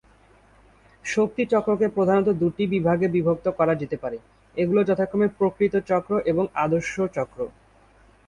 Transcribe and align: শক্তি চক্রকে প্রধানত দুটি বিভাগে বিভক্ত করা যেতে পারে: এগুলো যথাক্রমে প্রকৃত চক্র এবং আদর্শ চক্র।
শক্তি 1.05 1.43
চক্রকে 1.45 1.87
প্রধানত 1.89 2.27
দুটি 2.41 2.63
বিভাগে 2.67 3.07
বিভক্ত 3.07 3.45
করা 3.59 3.73
যেতে 3.81 3.97
পারে: 4.03 4.17
এগুলো 4.57 4.81
যথাক্রমে 4.83 5.27
প্রকৃত 5.37 5.73
চক্র 5.89 6.11
এবং 6.31 6.45
আদর্শ 6.63 6.93
চক্র। 7.17 7.39